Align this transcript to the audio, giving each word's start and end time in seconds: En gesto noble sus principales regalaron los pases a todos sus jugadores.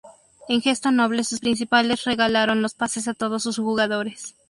En 0.49 0.61
gesto 0.63 0.89
noble 0.89 1.23
sus 1.23 1.41
principales 1.41 2.05
regalaron 2.05 2.63
los 2.63 2.73
pases 2.73 3.07
a 3.07 3.13
todos 3.13 3.43
sus 3.43 3.57
jugadores. 3.57 4.35